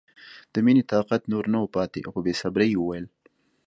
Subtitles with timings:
[0.53, 3.05] د مینې طاقت نور نه و پاتې او په بې صبرۍ یې وویل